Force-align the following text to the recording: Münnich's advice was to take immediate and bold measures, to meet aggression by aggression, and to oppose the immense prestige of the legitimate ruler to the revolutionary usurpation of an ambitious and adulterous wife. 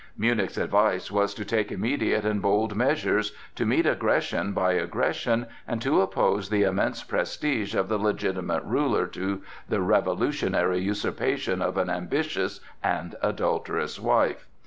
Münnich's 0.19 0.57
advice 0.57 1.11
was 1.11 1.31
to 1.35 1.45
take 1.45 1.71
immediate 1.71 2.25
and 2.25 2.41
bold 2.41 2.75
measures, 2.75 3.33
to 3.53 3.67
meet 3.67 3.85
aggression 3.85 4.51
by 4.51 4.73
aggression, 4.73 5.45
and 5.67 5.79
to 5.83 6.01
oppose 6.01 6.49
the 6.49 6.63
immense 6.63 7.03
prestige 7.03 7.75
of 7.75 7.87
the 7.87 7.99
legitimate 7.99 8.63
ruler 8.63 9.05
to 9.05 9.43
the 9.69 9.79
revolutionary 9.79 10.79
usurpation 10.79 11.61
of 11.61 11.77
an 11.77 11.91
ambitious 11.91 12.61
and 12.81 13.13
adulterous 13.21 13.99
wife. 13.99 14.47